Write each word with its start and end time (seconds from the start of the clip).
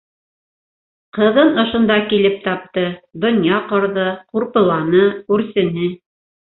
Ҡыҙын 1.17 1.61
ошонда 1.65 1.99
килеп 2.15 2.41
тапты, 2.49 2.87
донъя 3.27 3.63
ҡорҙо, 3.71 4.09
ҡурпыланы, 4.35 5.09
үрсене. 5.35 5.97